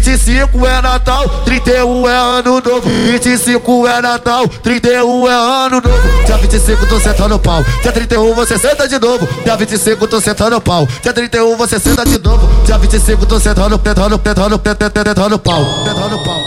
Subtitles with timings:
[0.00, 2.80] 25 é Natal, 31 é ano novo.
[2.82, 6.24] 25 é Natal, 31 é ano novo.
[6.26, 7.64] Dia 25 tô sentando pau.
[7.80, 9.28] Dia 31 você senta de novo.
[9.44, 10.88] Dia 25 tô sentando pau.
[11.00, 12.64] Dia 31 você senta de novo.
[12.64, 15.64] Dia 25 tô sentando, tentando, tentando, tentando, tentando pau.
[15.84, 16.42] Tentando pau.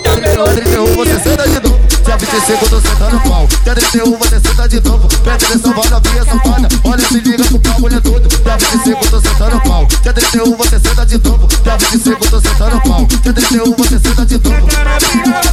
[0.00, 1.73] Dia 31 você senta de novo.
[2.14, 3.48] Dia 25 tô sentando pau.
[3.64, 5.08] Dia 31 você senta de novo.
[5.08, 6.68] Presta atenção, vai novinha safada.
[6.84, 8.28] Olha, se liga com o pau, mulher tudo.
[8.28, 9.88] Dia 25 tô sentando pau.
[10.00, 11.48] Dia 31 você senta de novo.
[11.48, 13.06] Dia 25 tô sentando pau.
[13.06, 15.43] Dia 31 você senta de novo.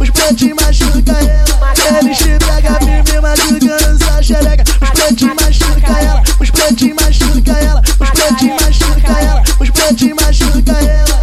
[0.00, 2.00] Os pretinhos machuca ela.
[2.00, 4.64] Eles te pega firme, machucando sua xereca.
[4.82, 10.72] Os pretinhos machuca ela, os pretinhos machuca ela, os pretinhos machuca ela, os pretinhos machuca
[10.72, 11.19] ela.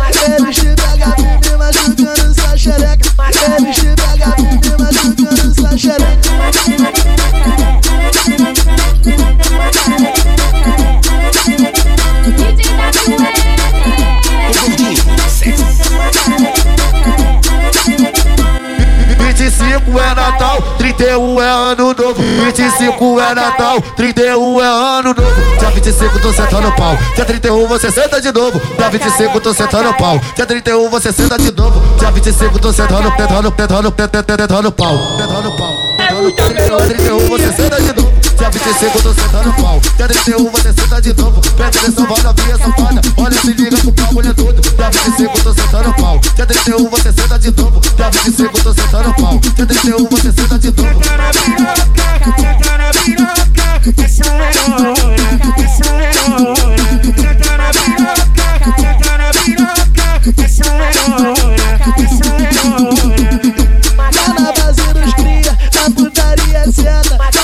[21.07, 22.21] 31 é ano novo.
[22.21, 25.57] 25 é Natal, 31 é ano novo.
[25.57, 26.97] Dia 25 tô sentando pau.
[27.15, 28.61] Dia 31 você senta de novo.
[28.77, 30.19] Dia 25 tô sentando pau.
[30.35, 31.81] Dia 31 você senta de novo.
[31.97, 34.97] Dia 25 tô sentando, tentando, tentando, tentando, tentando pau.
[35.17, 35.77] Tentando pau.
[36.35, 38.26] Dia 31 você senta de novo.
[38.37, 39.81] Dia 25 tô sentando pau.
[39.97, 41.41] Dia 31 você senta de novo.
[41.41, 43.01] Presta atenção, vai novinha safada.
[43.17, 44.61] Olha, se liga com o pau, mulher tudo.
[44.61, 46.19] Dia 25 tô sentando pau.
[46.35, 47.79] Dia 31 você senta de novo.
[47.79, 49.39] Dia 25 tô sentando pau.
[49.39, 51.16] Dia 31 você senta de novo.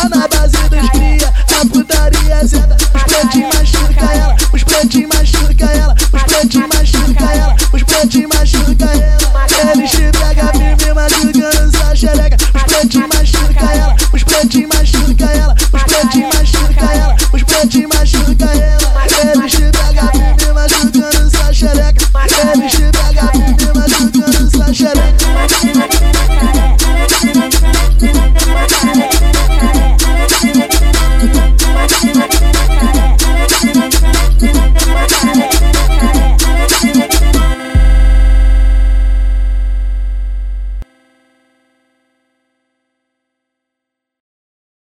[0.04, 2.76] Tá na base dos cria, na putaria senta.
[2.76, 8.86] Os pretinhos machuca ela, os pretinhos machuca ela, os pretinhos machuca ela, os pretinhos machuca
[8.86, 9.72] ela.
[9.72, 9.92] Eles